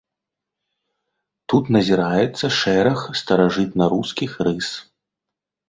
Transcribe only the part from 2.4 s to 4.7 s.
шэраг старажытнарускіх рыс.